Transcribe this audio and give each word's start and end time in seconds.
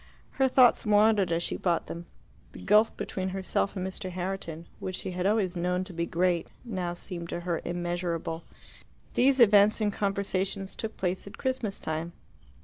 Her 0.31 0.47
thoughts 0.47 0.83
wandered 0.83 1.31
as 1.31 1.43
she 1.43 1.57
bought 1.57 1.85
them: 1.85 2.07
the 2.53 2.63
gulf 2.63 2.97
between 2.97 3.29
herself 3.29 3.75
and 3.75 3.85
Mr. 3.85 4.09
Herriton, 4.11 4.65
which 4.79 4.95
she 4.95 5.11
had 5.11 5.27
always 5.27 5.55
known 5.55 5.83
to 5.83 5.93
be 5.93 6.07
great, 6.07 6.47
now 6.65 6.95
seemed 6.95 7.29
to 7.29 7.41
her 7.41 7.61
immeasurable. 7.63 8.41
These 9.13 9.39
events 9.39 9.79
and 9.79 9.93
conversations 9.93 10.75
took 10.75 10.97
place 10.97 11.27
at 11.27 11.37
Christmas 11.37 11.77
time. 11.77 12.13